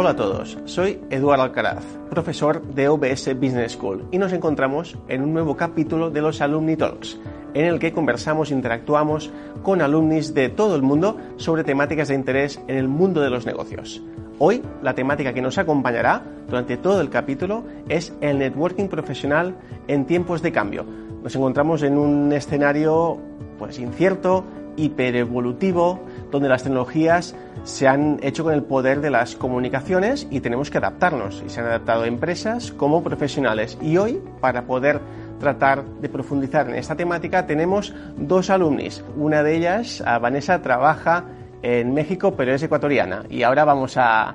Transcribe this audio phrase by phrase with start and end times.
[0.00, 5.22] Hola a todos, soy Eduardo Alcaraz, profesor de OBS Business School y nos encontramos en
[5.22, 7.18] un nuevo capítulo de los Alumni Talks,
[7.52, 9.32] en el que conversamos e interactuamos
[9.64, 13.44] con alumnis de todo el mundo sobre temáticas de interés en el mundo de los
[13.44, 14.00] negocios.
[14.38, 19.56] Hoy la temática que nos acompañará durante todo el capítulo es el networking profesional
[19.88, 20.86] en tiempos de cambio.
[21.24, 23.18] Nos encontramos en un escenario
[23.58, 24.44] pues incierto,
[24.78, 30.70] hiperevolutivo, donde las tecnologías se han hecho con el poder de las comunicaciones y tenemos
[30.70, 31.42] que adaptarnos.
[31.44, 33.76] Y se han adaptado empresas como profesionales.
[33.82, 35.00] Y hoy, para poder
[35.40, 39.04] tratar de profundizar en esta temática, tenemos dos alumnis.
[39.16, 41.24] Una de ellas, Vanessa, trabaja
[41.62, 43.24] en México, pero es ecuatoriana.
[43.28, 44.34] Y ahora vamos a,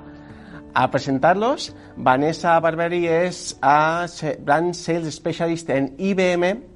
[0.74, 1.74] a presentarlos.
[1.96, 4.06] Vanessa Barberi es a
[4.40, 6.73] Brand Sales Specialist en IBM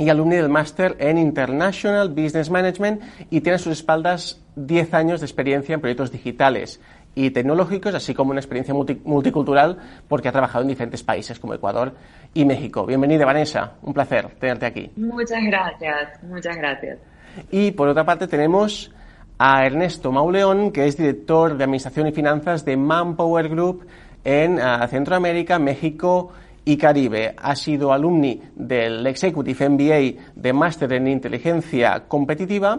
[0.00, 5.20] y alumni del máster en International Business Management y tiene a sus espaldas 10 años
[5.20, 6.80] de experiencia en proyectos digitales
[7.14, 9.76] y tecnológicos, así como una experiencia multicultural
[10.08, 11.92] porque ha trabajado en diferentes países como Ecuador
[12.32, 12.86] y México.
[12.86, 13.74] Bienvenida, Vanessa.
[13.82, 14.90] Un placer tenerte aquí.
[14.96, 16.98] Muchas gracias, muchas gracias.
[17.50, 18.90] Y por otra parte tenemos
[19.38, 23.86] a Ernesto Mauleón, que es director de Administración y Finanzas de Manpower Group
[24.24, 26.32] en uh, Centroamérica, México
[26.64, 27.34] y Caribe.
[27.36, 32.78] Ha sido alumni del Executive MBA de Máster en Inteligencia Competitiva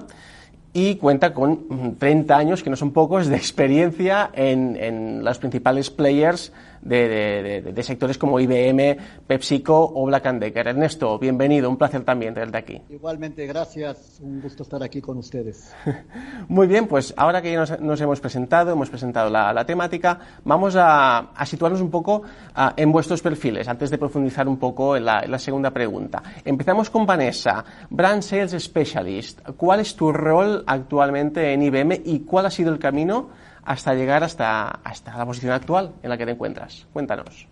[0.73, 5.89] y cuenta con 30 años, que no son pocos, de experiencia en, en los principales
[5.89, 8.97] players de, de, de, sectores como IBM,
[9.27, 10.67] PepsiCo o Black Decker.
[10.67, 12.81] Ernesto, bienvenido, un placer también tenerte aquí.
[12.89, 15.73] Igualmente, gracias, un gusto estar aquí con ustedes.
[16.47, 20.19] Muy bien, pues ahora que ya nos, nos hemos presentado, hemos presentado la, la temática,
[20.43, 22.23] vamos a, a, situarnos un poco
[22.55, 26.23] uh, en vuestros perfiles, antes de profundizar un poco en la, en la segunda pregunta.
[26.43, 29.41] Empezamos con Vanessa, Brand Sales Specialist.
[29.57, 33.29] ¿Cuál es tu rol actualmente en IBM y cuál ha sido el camino
[33.65, 36.87] hasta llegar hasta, hasta la posición actual en la que te encuentras.
[36.93, 37.47] Cuéntanos.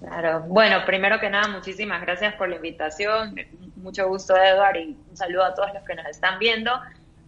[0.00, 3.34] Claro, bueno, primero que nada, muchísimas gracias por la invitación,
[3.76, 6.70] mucho gusto Eduard y un saludo a todos los que nos están viendo.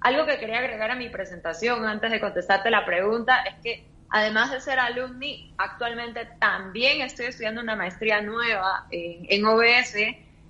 [0.01, 4.53] Algo que quería agregar a mi presentación antes de contestarte la pregunta es que además
[4.53, 9.97] de ser alumni, actualmente también estoy estudiando una maestría nueva en, en OBS,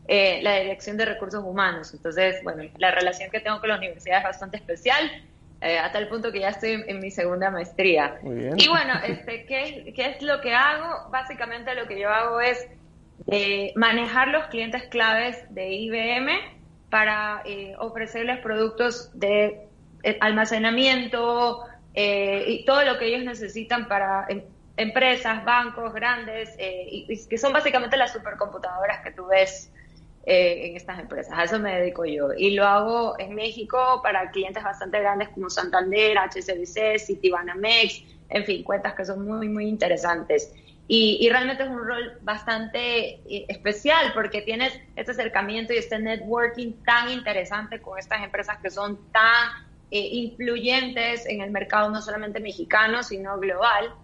[0.09, 1.93] eh, la Dirección de Recursos Humanos.
[1.95, 5.11] Entonces, bueno, la relación que tengo con la universidad es bastante especial
[5.61, 8.19] eh, hasta el punto que ya estoy en, mi segunda maestría.
[8.23, 11.11] Y bueno, este, ¿qué, ¿qué, es lo que hago?
[11.11, 12.67] Básicamente lo que yo hago es
[13.27, 16.59] eh, manejar los clientes claves de IBM
[16.91, 19.67] para eh, ofrecerles productos de
[20.03, 21.65] eh, almacenamiento
[21.95, 24.43] eh, y todo lo que ellos necesitan para em,
[24.77, 29.73] empresas, bancos grandes, y, y que son básicamente las supercomputadoras que tú ves
[30.31, 31.33] eh, en estas empresas.
[31.39, 32.35] A eso me dedico yo.
[32.37, 38.63] Y lo hago en México para clientes bastante grandes como Santander, HSBC, Citibanamex, en fin,
[38.63, 40.53] cuentas que son muy, muy interesantes.
[40.87, 45.99] Y, y, realmente es un rol bastante eh, especial porque tienes este acercamiento y este
[45.99, 49.49] networking tan interesante con estas empresas que son tan
[49.91, 53.95] eh, influyentes en el mercado no solamente mexicano, sino global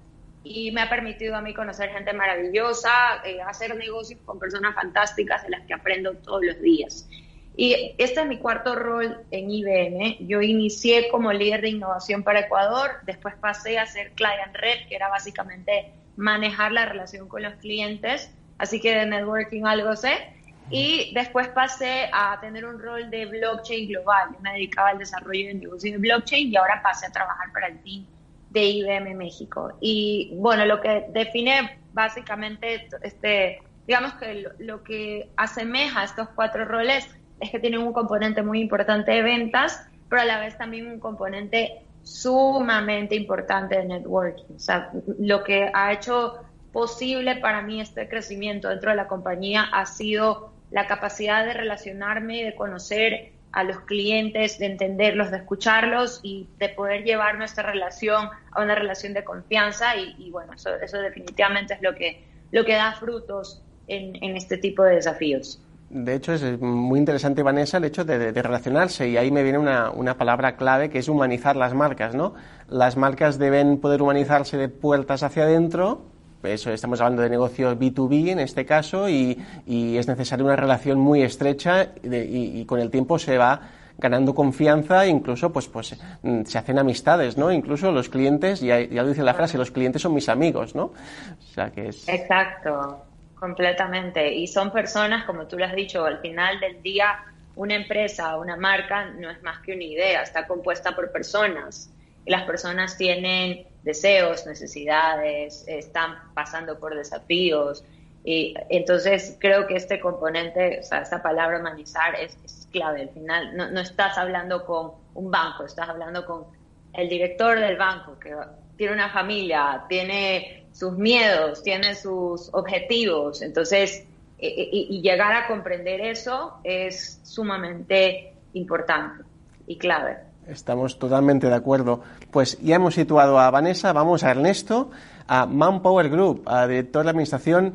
[0.44, 2.90] y me ha permitido a mí conocer gente maravillosa,
[3.24, 7.08] eh, hacer negocios con personas fantásticas de las que aprendo todos los días.
[7.56, 10.18] Y este es mi cuarto rol en IBM.
[10.26, 14.96] Yo inicié como líder de innovación para Ecuador, después pasé a ser client rep, que
[14.96, 20.30] era básicamente manejar la relación con los clientes, así que de networking algo sé.
[20.70, 24.30] Y después pasé a tener un rol de blockchain global.
[24.34, 27.68] Yo me dedicaba al desarrollo de negocio de blockchain y ahora pasé a trabajar para
[27.68, 28.06] el team
[28.54, 29.76] de IBM México.
[29.80, 37.06] Y bueno, lo que define básicamente, este, digamos que lo, que asemeja estos cuatro roles
[37.40, 41.00] es que tienen un componente muy importante de ventas, pero a la vez también un
[41.00, 44.54] componente sumamente importante de networking.
[44.54, 46.38] O sea, lo que ha hecho
[46.72, 52.38] posible para mí este crecimiento dentro de la compañía ha sido la capacidad de relacionarme
[52.38, 57.62] y de conocer a los clientes, de entenderlos, de escucharlos y de poder llevar nuestra
[57.70, 62.74] relación a una relación de confianza y, bueno, eso, definitivamente es lo que, lo que
[62.74, 65.60] da frutos en, en este tipo de desafíos.
[65.88, 69.90] De hecho, es muy interesante, Vanessa, el hecho de, relacionarse y ahí me viene una,
[69.90, 72.34] una, palabra clave que es humanizar las marcas, ¿no?
[72.68, 76.02] Las marcas deben poder humanizarse de puertas hacia adentro,
[76.46, 81.22] eso estamos hablando de negocios B2B en este caso y, es necesaria una relación muy
[81.22, 83.60] estrecha y, con el tiempo se va
[83.96, 87.52] ganando confianza e incluso pues pues mm, se hacen amistades, ¿no?
[87.52, 90.86] Incluso los clientes, ya, ya lo dice la frase, los clientes son mis amigos, ¿no?
[90.86, 92.08] O sea que es...
[92.08, 93.04] Exacto.
[93.44, 94.32] Completamente.
[94.32, 97.18] Y son personas, como tú lo has dicho, al final del día,
[97.56, 101.90] una empresa, una marca, no es más que una idea, está compuesta por personas.
[102.24, 107.84] Y las personas tienen deseos, necesidades, están pasando por desafíos.
[108.24, 112.36] Y entonces creo que este componente, o sea, esta palabra humanizar es,
[112.72, 113.02] clave.
[113.02, 116.44] Al final no, no estás hablando con un banco, estás hablando con
[116.92, 118.34] el director del banco que
[118.76, 123.42] tiene una familia, tiene sus miedos, tiene sus objetivos.
[123.42, 124.04] Entonces,
[124.38, 129.24] e, e, y, llegar a comprender eso es sumamente importante
[129.66, 130.18] y clave.
[130.48, 132.00] Estamos totalmente de acuerdo.
[132.30, 134.90] Pues ya hemos situado a Vanessa, vamos a Ernesto,
[135.26, 137.74] a Manpower Group, a director de administración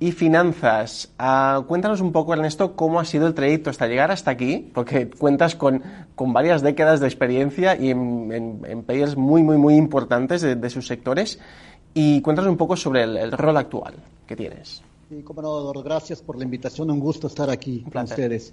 [0.00, 1.12] y finanzas.
[1.18, 5.08] Ah, cuéntanos un poco, Ernesto, cómo ha sido el trayecto hasta llegar hasta aquí, porque
[5.08, 5.82] cuentas con,
[6.14, 10.70] con varias décadas de experiencia y en, en, players muy, muy, muy importantes de, de
[10.70, 11.38] sus sectores
[11.94, 13.94] y cuéntanos un poco sobre el, rol actual
[14.26, 14.82] que tienes.
[15.08, 18.52] Sí, como no, gracias por la invitación, un gusto estar aquí con ustedes.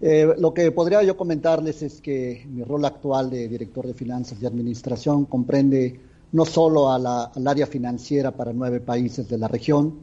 [0.00, 4.40] Eh, lo que podría yo comentarles es que mi rol actual de director de finanzas
[4.40, 6.00] y administración comprende
[6.32, 9.98] no solo a la, al área financiera para nueve países de la región,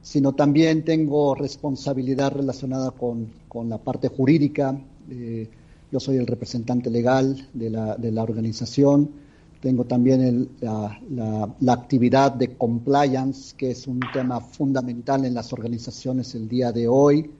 [0.00, 4.80] sino también tengo responsabilidad relacionada con, con la parte jurídica.
[5.10, 5.48] Eh,
[5.90, 9.10] yo soy el representante legal de la, de la organización
[9.62, 16.48] tengo también la, actividad de compliance, que es un tema fundamental en las organizaciones el
[16.48, 17.30] día de hoy.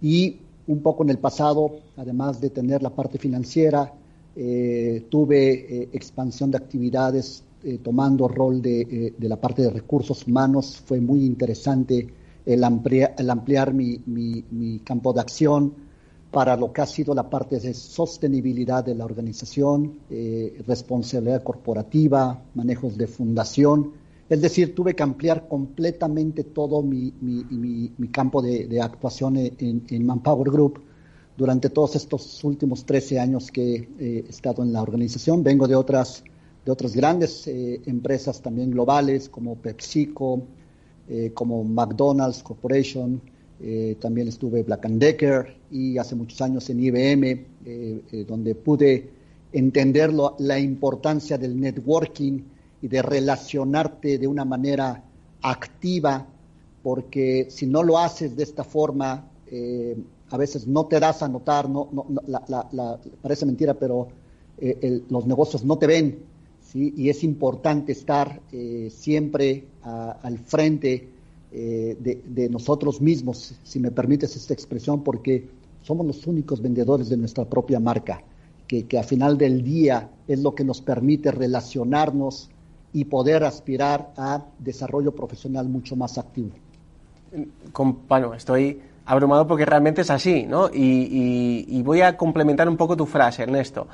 [0.00, 3.92] Y un poco en el pasado, además de tener la parte financiera,
[4.38, 10.82] eh, tuve eh, expansión de actividades eh, tomando rol de, la parte de recursos humanos.
[10.84, 12.06] Fue muy interesante
[12.44, 15.72] el, ampliar mi campo de acción
[16.30, 20.00] para lo que ha sido la parte de sostenibilidad de la organización,
[20.66, 23.92] responsabilidad corporativa, manejos de fundación.
[24.28, 27.12] Es decir, tuve que ampliar completamente todo mi,
[28.10, 30.80] campo de, actuación en, Manpower Group
[31.36, 35.44] durante todos estos últimos 13 años que he estado en la organización.
[35.44, 36.24] Vengo de otras,
[36.64, 40.42] de otras grandes eh, empresas también globales como PepsiCo,
[41.08, 43.20] eh, como McDonald's Corporation,
[43.58, 47.46] eh, también estuve Black Decker y hace muchos años en IBM, eh,
[48.12, 49.08] eh, donde pude
[49.52, 52.40] entender la importancia del networking
[52.88, 55.02] de relacionarte de una manera
[55.42, 56.26] activa,
[56.82, 59.28] porque si no lo haces de esta forma,
[60.30, 61.88] a veces no te das a notar, no,
[63.22, 64.08] parece mentira, pero
[65.08, 66.18] los negocios no te ven,
[66.60, 66.94] ¿sí?
[66.96, 68.40] y es importante estar
[68.90, 71.08] siempre al frente
[71.58, 71.96] eh,
[72.26, 75.48] de, nosotros mismos, si me permites esta expresión, porque
[75.80, 78.22] somos los únicos vendedores de nuestra propia marca,
[78.66, 82.50] que, que a final del día es lo que nos permite relacionarnos
[82.96, 86.48] y poder aspirar a desarrollo profesional mucho más activo.
[88.08, 90.70] Bueno, estoy abrumado porque realmente es así, ¿no?
[90.72, 93.86] y, voy a complementar un poco tu frase, Ernesto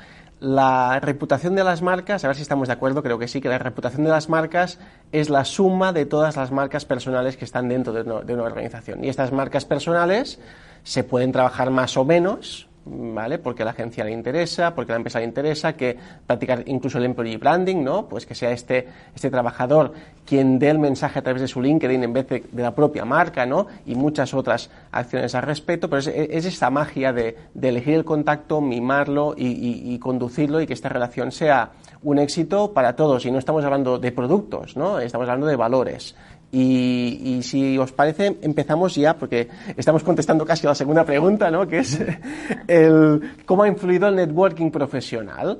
[0.43, 3.47] la reputación de las marcas, a ver si estamos de acuerdo, creo que sí, que
[3.47, 4.77] la reputación de las marcas
[5.13, 9.05] es la suma de todas las marcas personales que están dentro de, una organización.
[9.05, 10.39] Y estas marcas personales
[10.83, 13.39] se pueden trabajar más o menos, ¿vale?
[13.39, 16.97] Porque a la agencia le interesa, porque a la empresa le interesa, que practicar incluso
[16.97, 18.07] el employee branding, ¿no?
[18.07, 19.93] Pues que sea este, este trabajador
[20.25, 23.45] quien dé el mensaje a través de su LinkedIn en vez de, la propia marca,
[23.45, 23.67] ¿no?
[23.85, 28.61] Y muchas otras acciones al respecto, pero es, es esta magia de, elegir el contacto,
[28.61, 31.71] mimarlo y, conducirlo y que esta relación sea
[32.01, 33.25] un éxito para todos.
[33.25, 34.99] Y no estamos hablando de productos, ¿no?
[34.99, 36.15] Estamos hablando de valores.
[36.55, 41.67] Y, si os parece, empezamos ya, porque estamos contestando casi a la segunda pregunta, ¿no?
[41.67, 41.99] que es
[42.67, 45.57] el, cómo ha influido el networking profesional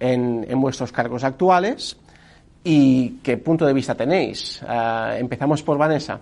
[0.00, 1.96] en, vuestros cargos actuales
[2.64, 4.60] y qué punto de vista tenéis.
[4.66, 6.18] Ah, empezamos por Vanessa.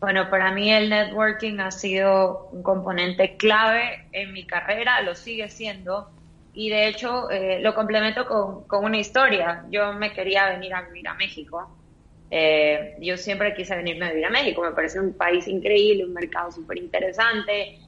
[0.00, 5.48] Bueno, para mí el networking ha sido un componente clave en mi carrera, lo sigue
[5.48, 6.10] siendo,
[6.52, 9.64] y de hecho eh, lo complemento con, con una historia.
[9.70, 11.70] Yo me quería venir a vivir a México
[12.30, 16.12] eh, yo siempre quise venirme a vivir a México, me parece un país increíble, un
[16.12, 17.78] mercado súper interesante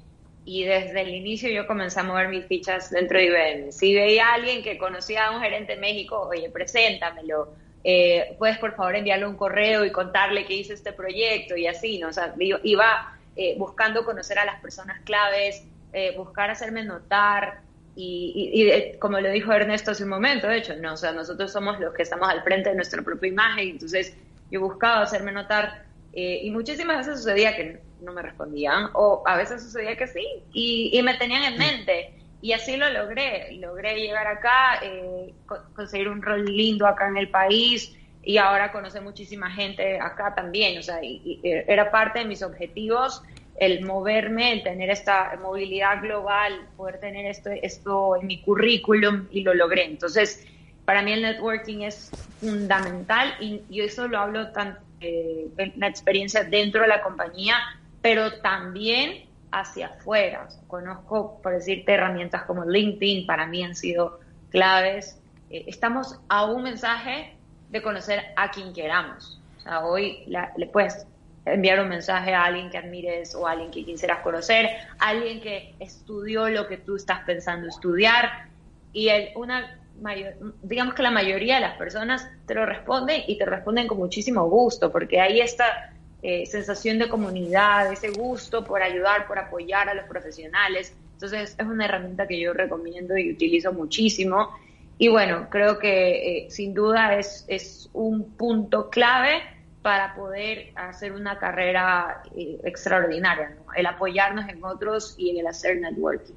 [0.44, 3.72] y desde el inicio yo comencé a mover mis fichas dentro de IBM.
[3.72, 7.48] Si veía a alguien que conocía a un gerente de México, oye, preséntamelo,
[7.82, 11.98] eh, puedes por favor enviarle un correo y contarle que hice este proyecto y así,
[11.98, 12.08] ¿no?
[12.08, 17.60] O sea, iba eh, buscando conocer a las personas claves, eh, buscar hacerme notar.
[17.98, 21.80] Y, como lo dijo Ernesto hace un momento, de hecho, no, o sea, nosotros somos
[21.80, 24.14] los que estamos al frente de nuestra propia imagen, entonces
[24.50, 29.62] yo buscaba hacerme notar y muchísimas veces sucedía que no me respondían o a veces
[29.62, 34.80] sucedía que sí y, me tenían en mente y así lo logré, logré llegar acá,
[34.82, 35.34] eh,
[35.74, 40.78] conseguir un rol lindo acá en el país y ahora conocer muchísima gente acá también,
[40.78, 43.22] o sea, y, era parte de mis objetivos
[43.58, 49.42] el moverme, el tener esta movilidad global, poder tener esto, esto en mi currículum y
[49.42, 49.84] lo logré.
[49.84, 50.46] Entonces,
[50.84, 52.10] para mí el networking es
[52.40, 57.56] fundamental y yo eso lo hablo tanto eh, la experiencia dentro de la compañía,
[58.00, 60.48] pero también hacia afuera.
[60.66, 64.20] conozco, por decirte, herramientas como LinkedIn, para mí han sido
[64.50, 65.18] claves.
[65.50, 67.34] Eh, estamos a un mensaje
[67.70, 69.40] de conocer a quien queramos.
[69.58, 71.06] O sea, hoy le puedes
[71.46, 75.74] enviar un mensaje a alguien que admires o a alguien que quisieras conocer, alguien que
[75.78, 78.48] estudió lo que tú estás pensando estudiar
[78.92, 83.38] y el, una mayor, digamos que la mayoría de las personas te lo responden y
[83.38, 88.82] te responden con muchísimo gusto porque ahí está eh, sensación de comunidad, ese gusto por
[88.82, 90.92] ayudar, por apoyar a los profesionales.
[91.12, 94.50] Entonces es una herramienta que yo recomiendo y utilizo muchísimo.
[94.98, 99.42] Y bueno, creo que eh, sin duda es, es un punto clave
[99.86, 105.80] para poder hacer una carrera eh, extraordinaria, el apoyarnos en otros y en el hacer
[105.80, 106.34] networking.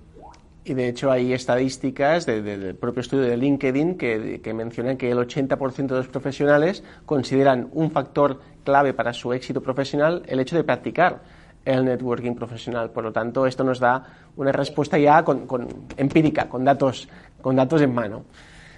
[0.65, 5.17] Y de hecho hay estadísticas del propio estudio de LinkedIn que, que mencionan que el
[5.17, 10.63] 80% de los profesionales consideran un factor clave para su éxito profesional el hecho de
[10.63, 11.23] practicar
[11.65, 12.91] el networking profesional.
[12.91, 14.03] Por lo tanto, esto nos da
[14.35, 15.47] una respuesta ya con,
[15.97, 17.09] empírica, con datos,
[17.41, 18.25] con datos en mano.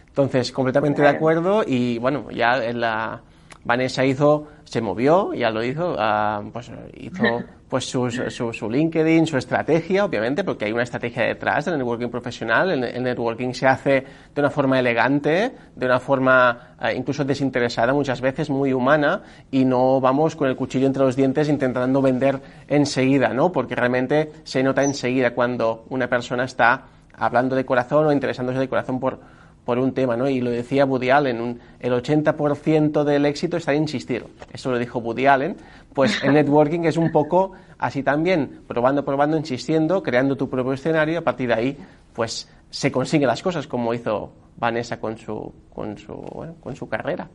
[0.07, 3.21] Entonces, completamente de acuerdo y bueno, ya en la
[3.63, 7.23] Vanessa hizo, se movió, ya lo hizo, ah, pues hizo
[7.67, 12.71] pues su, su, LinkedIn, su estrategia, obviamente, porque hay una estrategia detrás del networking profesional.
[12.71, 18.21] El, networking se hace de una forma elegante, de una forma eh, incluso desinteresada, muchas
[18.21, 23.33] veces muy humana, y no vamos con el cuchillo entre los dientes intentando vender enseguida,
[23.33, 23.51] ¿no?
[23.51, 26.85] Porque realmente se nota enseguida cuando una persona está
[27.17, 29.19] hablando de corazón o interesándose de corazón por,
[29.65, 30.27] por un tema, ¿no?
[30.27, 34.25] Y lo decía Woody Allen, el 80% del éxito está en insistir.
[34.51, 35.57] Eso lo dijo Woody Allen.
[35.93, 41.15] Pues el networking es un poco así también, probando, probando, insistiendo, creando tu propio escenario
[41.15, 41.77] y a partir de ahí,
[42.13, 46.15] pues se consiguen las cosas como hizo Vanessa con su, con su,
[46.61, 47.29] con su carrera.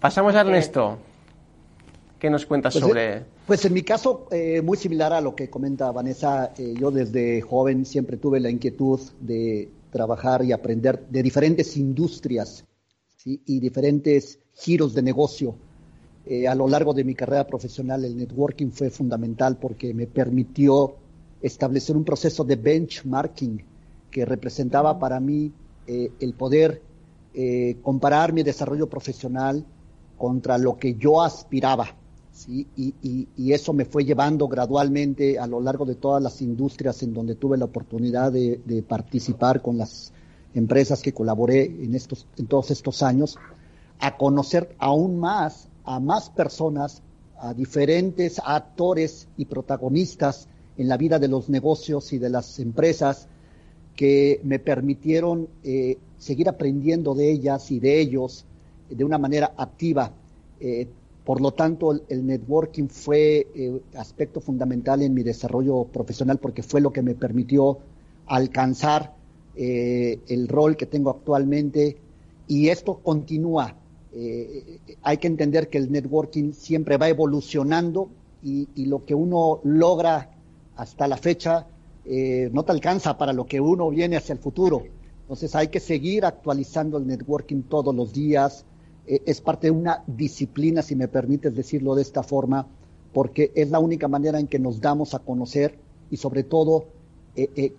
[0.00, 0.98] Pasamos a Ernesto.
[2.18, 3.22] ¿Qué nos cuentas pues, sobre...?
[3.46, 7.42] Pues en mi caso, eh, muy similar a lo que comenta Vanessa, eh, yo desde
[7.42, 12.64] joven siempre tuve la inquietud de trabajar y aprender de diferentes industrias
[13.24, 15.54] y diferentes giros de negocio.
[16.26, 20.96] Eh, a lo largo de mi carrera profesional el networking fue fundamental porque me permitió
[21.42, 23.62] establecer un proceso de benchmarking
[24.10, 25.52] que representaba para mí
[25.86, 26.80] eh, el poder
[27.34, 29.64] eh, comparar mi desarrollo profesional
[30.16, 31.94] contra lo que yo aspiraba.
[32.34, 32.66] ¿Sí?
[32.76, 37.36] Y, eso me fue llevando gradualmente a lo largo de todas las industrias en donde
[37.36, 40.12] tuve la oportunidad de, participar con las
[40.54, 43.38] empresas que colaboré en, estos, en todos estos años,
[44.00, 47.02] a conocer aún más a más personas,
[47.38, 53.28] a diferentes actores y protagonistas en la vida de los negocios y de las empresas
[53.94, 58.44] que me permitieron eh, seguir aprendiendo de ellas y de ellos
[58.88, 60.10] de una manera activa.
[60.58, 60.88] Eh,
[61.24, 66.82] por lo tanto, el, networking fue eh, aspecto fundamental en mi desarrollo profesional porque fue
[66.82, 67.78] lo que me permitió
[68.26, 69.14] alcanzar
[69.56, 71.96] eh, el rol que tengo actualmente
[72.46, 73.74] y esto continúa.
[74.12, 78.10] Eh, hay que entender que el networking siempre va evolucionando
[78.42, 80.30] y, lo que uno logra
[80.76, 81.66] hasta la fecha
[82.52, 84.82] no te alcanza para lo que uno viene hacia el futuro.
[85.22, 88.66] Entonces hay que seguir actualizando el networking todos los días,
[89.06, 92.66] eh, es parte de una disciplina, si me permites decirlo de esta forma,
[93.12, 95.76] porque es la única manera en que nos damos a conocer
[96.10, 96.86] y sobre todo
[97.36, 97.72] eh, eh,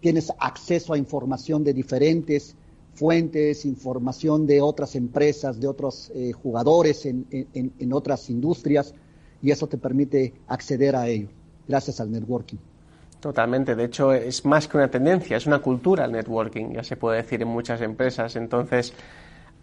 [0.00, 2.54] tienes acceso a información de diferentes
[2.94, 8.94] fuentes, información de otras empresas, de otros jugadores en, en, otras industrias
[9.42, 11.28] y eso te permite acceder a ello
[11.66, 12.58] gracias al networking.
[13.18, 16.94] Totalmente, de hecho es más que una tendencia, es una cultura el networking, ya se
[16.94, 18.36] puede decir en muchas empresas.
[18.36, 18.92] Entonces,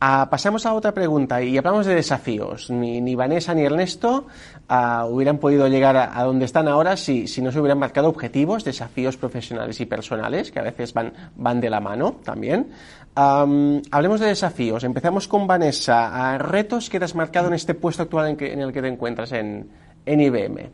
[0.04, 2.72] Ah, pasamos a otra pregunta y hablamos de desafíos.
[2.72, 4.26] Ni, Vanessa ni Ernesto
[4.68, 9.16] ah, hubieran podido llegar a, donde están ahora si, no se hubieran marcado objetivos, desafíos
[9.16, 12.72] profesionales y personales, que a veces van, van de la mano también.
[13.14, 14.84] hablemos de desafíos.
[14.84, 16.36] Empezamos con Vanessa.
[16.40, 19.70] retos que te has marcado en este puesto actual en, el que te encuentras en,
[20.08, 20.68] IBM.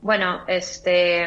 [0.00, 1.26] Bueno, este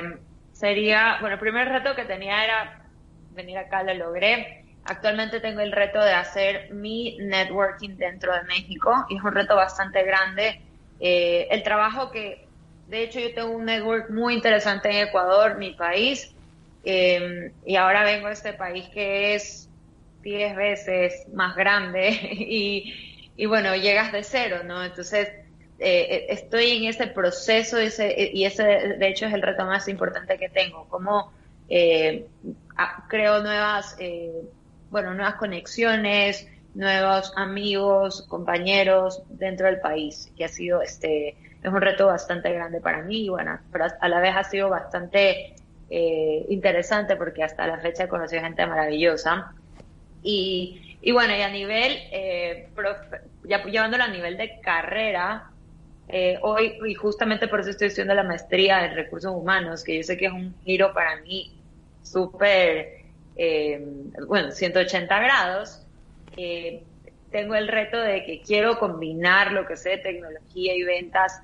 [0.54, 2.88] sería, bueno, el primer reto que tenía era
[3.36, 4.63] venir acá, lo logré.
[4.86, 9.56] Actualmente tengo el reto de hacer mi networking dentro de México y es un reto
[9.56, 10.60] bastante grande.
[11.00, 12.50] Eh, el trabajo que,
[12.88, 16.36] de hecho, yo tengo un network muy interesante en Ecuador, mi país,
[16.84, 19.70] eh, y ahora vengo a este país que es
[20.22, 24.84] 10 veces más grande y, y bueno, llegas de cero, ¿no?
[24.84, 25.30] Entonces,
[25.80, 29.88] eh, eh, estoy en ese proceso ese, y ese de hecho es el reto más
[29.88, 31.32] importante que tengo, cómo
[31.68, 32.26] eh,
[33.10, 33.96] creo nuevas,
[34.94, 41.30] bueno, nuevas conexiones, nuevos amigos, compañeros dentro del país, que ha sido este,
[41.62, 44.70] es un reto bastante grande para mí y bueno, pero a la vez ha sido
[44.70, 45.56] bastante
[45.90, 49.54] interesante porque hasta la fecha he conocido gente maravillosa.
[50.24, 52.00] Y, y bueno, y a nivel,
[53.44, 55.52] ya llevándolo a nivel de carrera,
[56.08, 60.04] eh, hoy, y justamente por eso estoy estudiando la maestría en recursos humanos, que yo
[60.04, 61.60] sé que es un giro para mí
[62.02, 63.03] súper,
[63.36, 63.86] eh,
[64.28, 65.86] bueno, 180 grados.
[67.32, 71.42] Tengo el reto de que quiero combinar lo que sé de tecnología y ventas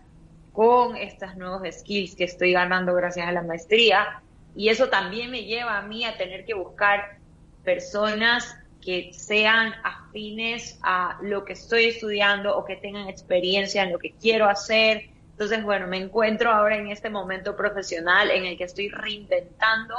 [0.53, 4.22] con estos nuevos skills que estoy ganando gracias a la maestría.
[4.55, 7.17] Y eso también me lleva a mí a tener que buscar
[7.63, 14.00] personas que sean afines a lo que estoy estudiando o que tengan experiencia en lo
[14.00, 15.10] que quiero hacer.
[15.31, 19.96] Entonces, bueno, me encuentro ahora en este momento profesional en el que estoy reinventando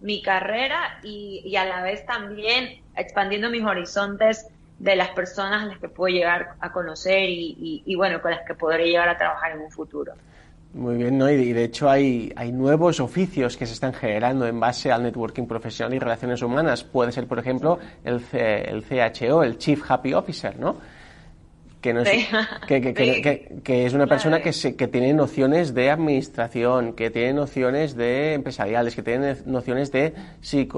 [0.00, 4.46] mi carrera y, a la vez también expandiendo mis horizontes
[4.78, 8.46] de las personas a las que puedo llegar a conocer y, y bueno, con las
[8.46, 10.14] que podré llegar a trabajar en un futuro.
[10.74, 11.30] Muy bien, ¿no?
[11.30, 15.46] Y de hecho hay, hay nuevos oficios que se están generando en base al networking
[15.46, 16.84] profesional y relaciones humanas.
[16.84, 20.76] Puede ser, por ejemplo, el, el CHO, el Chief Happy Officer, ¿no?
[21.80, 22.28] Que, no es,
[22.66, 27.32] que, que, que, es una persona que, se, que tiene nociones de administración, que tiene
[27.34, 30.12] nociones de empresariales, que tiene nociones de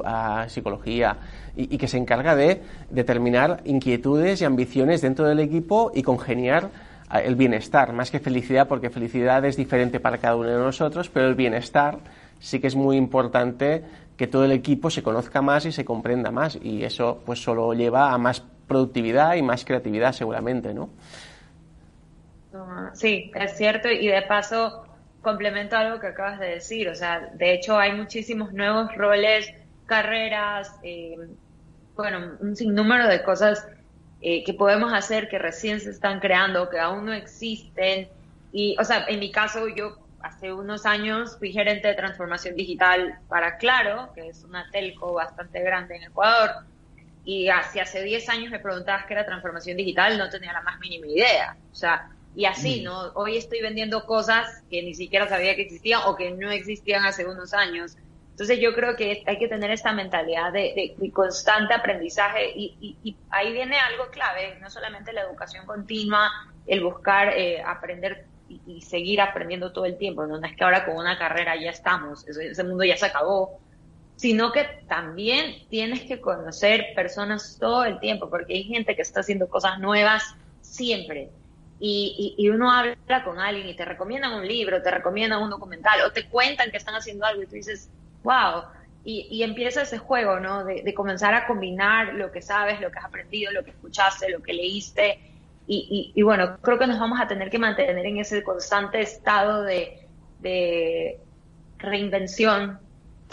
[0.04, 1.16] ah, psicología
[1.56, 6.70] y, y que se encarga de determinar inquietudes y ambiciones dentro del equipo y congeniar
[7.18, 11.26] el bienestar, más que felicidad, porque felicidad es diferente para cada uno de nosotros, pero
[11.26, 11.98] el bienestar
[12.38, 13.84] sí que es muy importante
[14.16, 17.72] que todo el equipo se conozca más y se comprenda más y eso pues solo
[17.72, 20.90] lleva a más productividad y más creatividad seguramente, ¿no?
[22.94, 24.84] Sí, es cierto y de paso
[25.22, 29.52] complemento algo que acabas de decir, o sea, de hecho hay muchísimos nuevos roles,
[29.86, 31.16] carreras, eh,
[31.96, 33.66] bueno, un sinnúmero de cosas
[34.20, 38.08] eh, que podemos hacer que recién se están creando, que aún no existen.
[38.52, 43.18] Y, o sea, en mi caso, yo hace unos años fui gerente de transformación digital
[43.28, 46.50] para Claro, que es una telco bastante grande en Ecuador.
[47.24, 50.78] Y hace, hace 10 años me preguntabas qué era transformación digital, no tenía la más
[50.80, 51.56] mínima idea.
[51.70, 52.84] O sea, y así, mm.
[52.84, 53.12] ¿no?
[53.14, 57.26] Hoy estoy vendiendo cosas que ni siquiera sabía que existían o que no existían hace
[57.26, 57.96] unos años.
[58.30, 63.76] Entonces yo creo que hay que tener esta mentalidad de, constante aprendizaje y, ahí viene
[63.78, 66.30] algo clave, no solamente la educación continua,
[66.66, 70.96] el buscar eh, aprender y, seguir aprendiendo todo el tiempo, no es que ahora con
[70.96, 73.60] una carrera ya estamos, ese, mundo ya se acabó,
[74.20, 79.20] sino que también tienes que conocer personas todo el tiempo, porque hay gente que está
[79.20, 81.30] haciendo cosas nuevas siempre.
[81.78, 86.02] Y, y, uno habla con alguien y te recomiendan un libro, te recomiendan un documental
[86.02, 87.88] o te cuentan que están haciendo algo y tú dices,
[88.22, 88.64] wow.
[89.06, 90.66] Y, empieza ese juego, ¿no?
[90.66, 94.42] De, comenzar a combinar lo que sabes, lo que has aprendido, lo que escuchaste, lo
[94.42, 95.18] que leíste.
[95.66, 101.18] Y, bueno, creo que nos vamos a tener que mantener en ese constante estado de,
[101.78, 102.78] reinvención,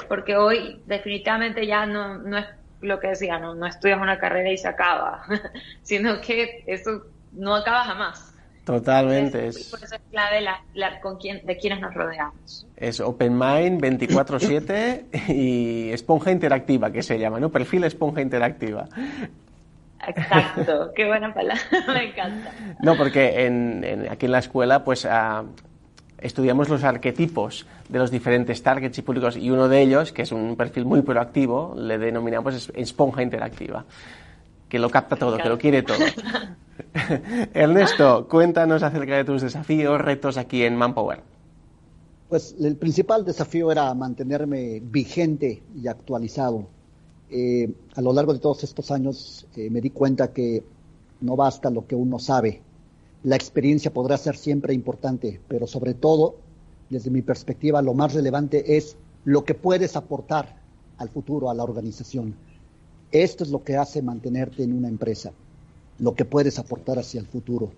[0.08, 2.46] porque hoy definitivamente ya no, no es
[2.82, 5.24] lo que decía, no, no estudias una carrera y se acaba,
[5.82, 8.34] sino que eso no acaba jamás.
[8.68, 9.48] Totalmente.
[9.48, 12.68] Es, por eso es clave la, con quién, de quienes nos rodeamos.
[12.76, 17.50] Es Open Mind 24-7 y esponja interactiva, que se llama, ¿no?
[17.50, 18.90] Perfil esponja interactiva.
[20.06, 22.52] Exacto, qué buena palabra, me encanta.
[22.82, 25.46] No, porque en, aquí en la escuela, pues ah,
[26.20, 30.32] estudiamos los arquetipos de los diferentes targets y públicos y uno de ellos, que es
[30.32, 33.86] un perfil muy proactivo, le denominamos esponja interactiva,
[34.68, 35.98] que lo capta todo, que lo quiere todo.
[37.54, 41.22] Ernesto, cuéntanos acerca de tus desafíos, retos aquí en Manpower.
[42.30, 46.68] Pues el principal desafío era mantenerme vigente y actualizado.
[47.30, 50.64] Eh, a lo largo de todos estos años eh, me di cuenta que
[51.22, 52.62] no basta lo que uno sabe.
[53.28, 56.38] La experiencia podrá ser siempre importante, pero sobre todo,
[56.90, 60.56] desde mi perspectiva, lo más relevante es lo que puedes aportar
[60.98, 62.36] al futuro, a la organización.
[63.12, 65.34] Esto es lo que hace mantenerte en una empresa
[66.00, 67.70] lo que puedes aportar hacia el futuro.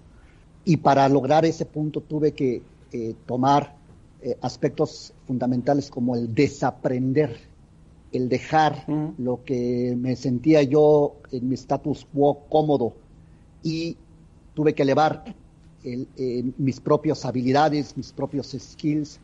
[0.66, 3.76] Y para lograr ese punto tuve que eh, tomar
[4.22, 7.36] eh, aspectos fundamentales como el desaprender,
[8.12, 8.86] el dejar
[9.18, 12.94] lo que me sentía yo en mi status quo cómodo
[13.64, 13.98] y
[14.60, 15.24] tuve que elevar
[16.58, 19.18] mis propias habilidades, mis propios skills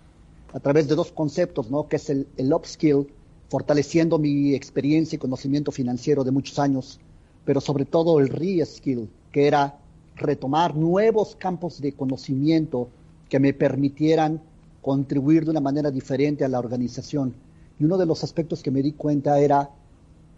[0.54, 1.90] a través de dos conceptos, ¿no?
[1.90, 3.06] Que es el, el upskill,
[3.50, 7.02] fortaleciendo mi experiencia y conocimiento financiero de muchos años,
[7.44, 9.78] pero sobre todo el re-skill, que era
[10.16, 12.88] retomar nuevos campos de conocimiento
[13.28, 14.42] que me permitieran
[14.82, 17.36] contribuir de una manera diferente a la organización.
[17.78, 19.70] Y uno de los aspectos que me di cuenta era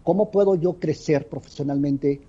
[0.02, 2.20] cómo puedo yo crecer profesionalmente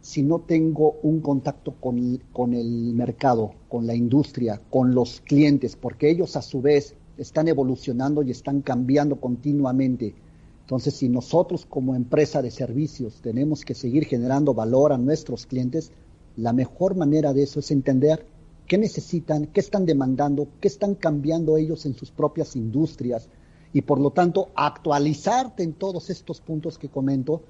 [0.00, 5.76] si no tengo un contacto con, con el mercado, con la industria, con los clientes,
[5.76, 10.14] porque ellos a su vez están evolucionando y están cambiando continuamente.
[10.62, 15.92] Entonces, si nosotros como empresa de servicios tenemos que seguir generando valor a nuestros clientes,
[16.36, 18.24] la mejor manera de eso es entender
[18.66, 23.28] qué necesitan, qué están demandando, qué están cambiando ellos en sus propias industrias
[23.72, 27.42] y por lo tanto actualizarte en todos estos puntos que comento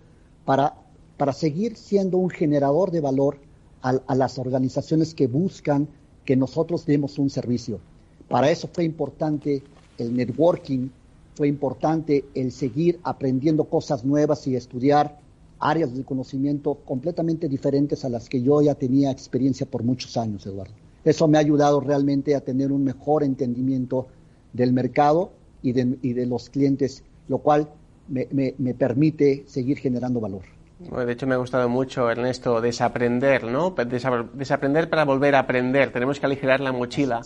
[0.44, 0.74] para,
[1.20, 3.36] para seguir siendo un generador de valor
[3.82, 5.86] a, las organizaciones que buscan
[6.24, 7.78] que nosotros demos un servicio.
[8.26, 9.62] Para eso fue importante
[9.98, 10.88] el networking,
[11.34, 15.18] fue importante el seguir aprendiendo cosas nuevas y estudiar
[15.58, 20.46] áreas de conocimiento completamente diferentes a las que yo ya tenía experiencia por muchos años,
[20.46, 20.72] Eduardo.
[21.04, 24.06] Eso me ha ayudado realmente a tener un mejor entendimiento
[24.54, 27.68] del mercado y de, los clientes, lo cual
[28.08, 28.24] me,
[28.72, 30.59] permite seguir generando valor.
[30.80, 33.70] De hecho, me ha gustado mucho, Ernesto, desaprender, ¿no?
[33.70, 35.92] Desaprender para volver a aprender.
[35.92, 37.20] Tenemos que aligerar la mochila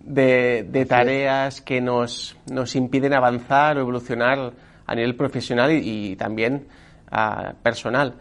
[0.00, 4.52] de, tareas que nos, nos impiden avanzar o evolucionar
[4.86, 6.66] a nivel profesional y, también
[7.10, 8.16] ah, personal.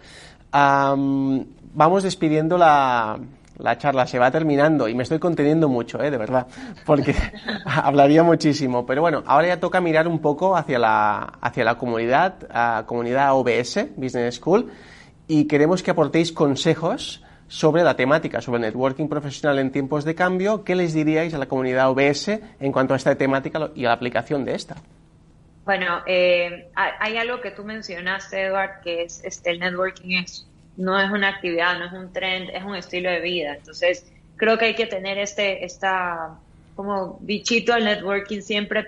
[0.52, 3.20] vamos despidiendo la,
[3.60, 6.10] la charla se va terminando y me estoy conteniendo mucho, ¿eh?
[6.10, 6.48] de verdad,
[6.86, 7.13] porque
[7.65, 8.86] hablaría muchísimo.
[8.86, 13.88] Pero bueno, ahora ya toca mirar un poco hacia la, hacia la comunidad, comunidad OBS,
[13.95, 14.72] Business School,
[15.28, 20.63] y queremos que aportéis consejos sobre la temática, sobre networking profesional en tiempos de cambio.
[20.63, 23.93] ¿Qué les diríais a la comunidad OBS en cuanto a esta temática y a la
[23.93, 24.76] aplicación de esta?
[25.65, 30.48] Bueno, eh, hay algo que tú mencionaste, Edward, que es este, el networking es
[30.80, 33.54] no es una actividad, no es un trend, es un estilo de vida.
[33.54, 36.39] Entonces, creo que hay que tener este, esta,
[36.74, 38.88] como bichito al networking siempre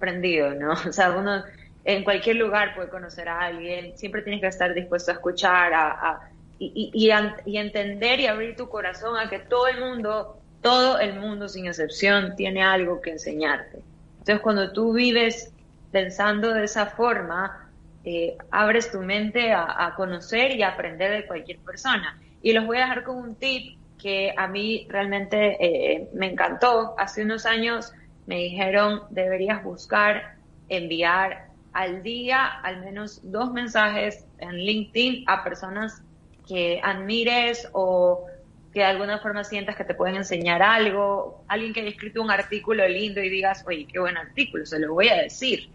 [0.00, 0.72] prendido, ¿no?
[0.88, 1.44] O sea, uno
[1.84, 6.20] en cualquier lugar puede conocer a alguien, siempre tienes que estar dispuesto a escuchar, a,
[6.58, 7.12] y, y,
[7.44, 11.66] y, entender y abrir tu corazón a que todo el mundo, todo el mundo sin
[11.66, 13.82] excepción, tiene algo que enseñarte.
[14.18, 15.52] Entonces, cuando tú vives
[15.92, 17.63] pensando de esa forma,
[18.04, 22.20] eh, abres tu mente a, conocer y aprender de cualquier persona.
[22.42, 26.94] Y los voy a dejar con un tip que a mí realmente eh, me encantó.
[26.98, 27.92] Hace unos años
[28.26, 30.36] me dijeron, deberías buscar
[30.68, 36.02] enviar al día al menos dos mensajes en LinkedIn a personas
[36.46, 38.26] que admires o
[38.72, 42.30] que de alguna forma sientas que te pueden enseñar algo, alguien que haya escrito un
[42.30, 45.70] artículo lindo y digas, oye, qué buen artículo, se lo voy a decir.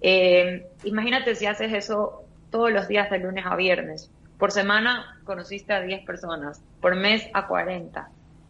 [0.00, 4.10] Eh, imagínate si haces eso todos los días de lunes a viernes.
[4.38, 8.08] Por semana conociste a 10 personas, por mes a 40.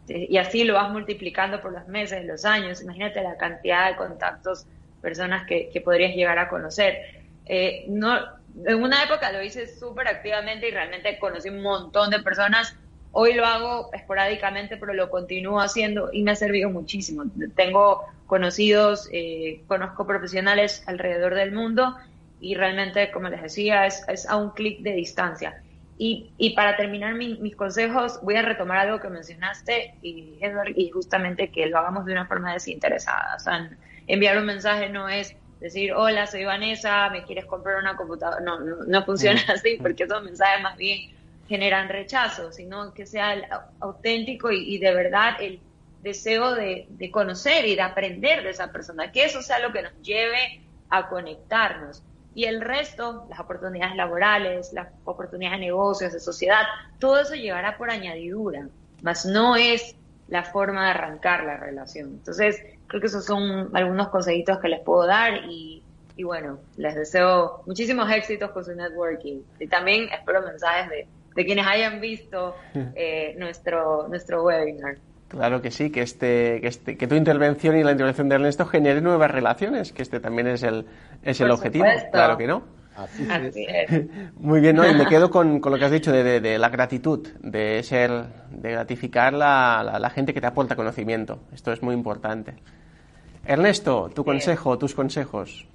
[0.09, 2.81] Y así lo vas multiplicando por los meses, los años.
[2.81, 4.65] Imagínate la cantidad de contactos,
[5.01, 6.97] personas que, podrías llegar a conocer.
[7.45, 7.85] Eh,
[8.65, 12.75] en una época lo hice súper activamente y realmente conocí un montón de personas.
[13.11, 17.23] Hoy lo hago esporádicamente, pero lo continúo haciendo y me ha servido muchísimo.
[17.55, 21.95] Tengo conocidos, eh, conozco profesionales alrededor del mundo
[22.39, 25.63] y realmente, como les decía, es, a un clic de distancia.
[25.97, 30.37] Y, y para terminar mis consejos, voy a retomar algo que mencionaste, y,
[30.75, 33.35] y justamente que lo hagamos de una forma desinteresada.
[33.35, 33.71] O sea,
[34.05, 38.41] enviar un mensaje no es decir, hola, soy Vanessa, me quieres comprar una computadora.
[38.41, 39.51] No, no, funciona mm.
[39.51, 41.11] así, porque esos mensajes más bien
[41.47, 43.35] generan rechazo, sino que sea
[43.79, 45.59] auténtico y, y de verdad el
[46.07, 49.93] deseo de, conocer y de aprender de esa persona, que eso sea lo que nos
[50.01, 52.03] lleve a conectarnos.
[52.33, 56.63] Y el resto, las oportunidades laborales, las oportunidades de negocios, de sociedad,
[56.99, 58.67] todo eso llegará por añadidura,
[59.01, 59.95] mas no es
[60.27, 62.09] la forma de arrancar la relación.
[62.09, 65.83] Entonces, creo que esos son algunos consejitos que les puedo dar y,
[66.23, 69.41] bueno, les deseo muchísimos éxitos con su networking.
[69.59, 71.07] Y también espero mensajes de,
[71.45, 72.55] quienes hayan visto
[72.95, 74.97] eh, nuestro, nuestro webinar.
[75.27, 78.65] Claro que sí, que este, que este, que tu intervención y la intervención de Ernesto
[78.65, 80.85] genere nuevas relaciones, que este también es el,
[81.21, 81.85] es el objetivo.
[82.11, 82.63] Claro que no.
[82.95, 83.27] Así,
[83.67, 84.07] es.
[84.39, 84.89] Muy bien, ¿no?
[84.89, 88.25] Y me quedo con, con lo que has dicho de, de, la gratitud, de ser,
[88.49, 91.39] de gratificar la, la, la, gente que te aporta conocimiento.
[91.53, 92.55] Esto es muy importante.
[93.45, 95.67] Ernesto, tu consejo, tus consejos.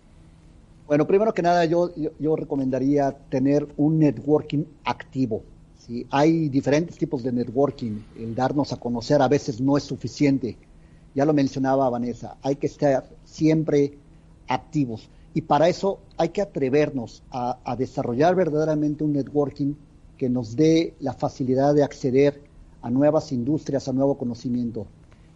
[0.86, 5.42] Bueno, primero que nada, yo, yo, recomendaría tener un networking activo.
[5.86, 6.06] ¿Sí?
[6.10, 8.00] Hay diferentes tipos de networking.
[8.18, 10.56] El darnos a conocer a veces no es suficiente.
[11.14, 13.98] Ya lo mencionaba Vanessa, hay que estar siempre
[14.48, 15.08] activos.
[15.34, 19.74] Y para eso hay que atrevernos a, desarrollar verdaderamente un networking
[20.18, 22.42] que nos dé la facilidad de acceder
[22.82, 24.86] a nuevas industrias, a nuevo conocimiento.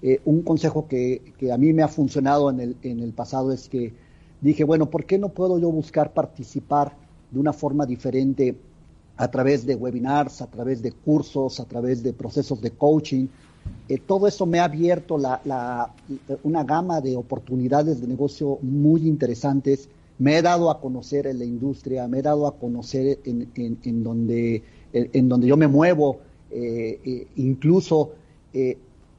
[0.02, 3.68] Eh, un consejo que, a mí me ha funcionado en el, en el pasado es
[3.68, 3.94] que
[4.40, 6.96] dije, bueno, ¿por qué no puedo yo buscar participar
[7.30, 8.56] de una forma diferente
[9.16, 13.26] a través de webinars, a través de cursos, a través de procesos de coaching?
[13.88, 15.92] Eh, todo eso me ha abierto la,
[16.42, 19.88] una gama de oportunidades de negocio muy interesantes.
[20.18, 24.62] Me he dado a conocer en la industria, me he dado a conocer en, donde,
[24.92, 26.18] en, donde yo me muevo,
[26.50, 28.12] eh, eh, incluso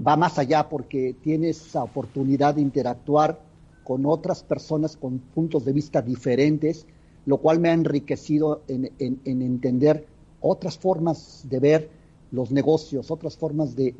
[0.05, 3.39] va más allá porque tienes esa oportunidad de interactuar
[3.83, 6.86] con otras personas con puntos de vista diferentes,
[7.27, 8.89] lo cual me ha enriquecido en,
[9.25, 10.07] entender
[10.39, 11.89] otras formas de ver
[12.31, 13.93] los negocios, otras formas de,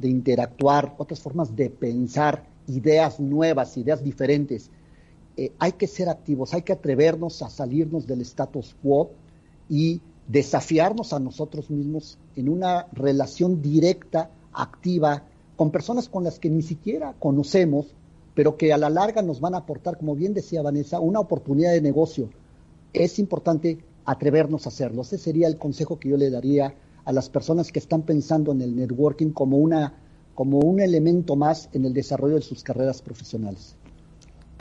[0.00, 4.70] interactuar, otras formas de pensar, ideas nuevas, ideas diferentes.
[5.36, 9.10] Eh, hay que ser activos, hay que atrevernos a salirnos del status quo
[9.68, 15.24] y desafiarnos a nosotros mismos en una relación directa, activa,
[15.56, 17.96] con personas con las que ni siquiera conocemos,
[18.36, 21.72] pero que a la larga nos van a aportar, como bien decía Vanessa, una oportunidad
[21.72, 22.30] de negocio.
[22.94, 25.02] Es importante atrevernos a hacerlo.
[25.02, 28.62] Ese sería el consejo que yo le daría a las personas que están pensando en
[28.62, 29.94] el networking como, una,
[30.34, 33.76] como un elemento más en el desarrollo de sus carreras profesionales.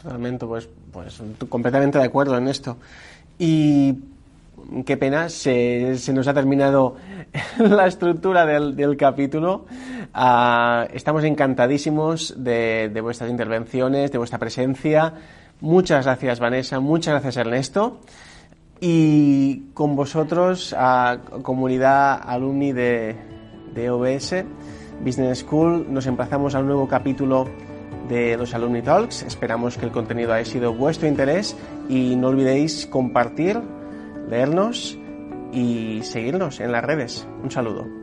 [0.01, 2.77] Totalmente, pues, pues completamente de acuerdo en esto.
[3.39, 3.97] Y
[4.85, 6.95] qué pena, se, nos ha terminado
[7.57, 9.65] la estructura del, capítulo.
[10.13, 15.13] Ah, estamos encantadísimos de, vuestras intervenciones, de vuestra presencia.
[15.61, 16.79] Muchas gracias, Vanessa.
[16.79, 17.99] Muchas gracias, Ernesto.
[18.79, 23.15] Y con vosotros, a comunidad alumni de,
[23.73, 24.43] de OBS
[25.03, 27.47] Business School, nos emplazamos a un nuevo capítulo
[28.09, 29.23] de los Alumni Talks.
[29.23, 31.55] Esperamos que el contenido haya sido vuestro interés
[31.87, 33.61] y no olvidéis compartir
[34.29, 34.97] leernos
[35.51, 37.27] y seguirnos en las redes.
[37.41, 38.02] Un saludo.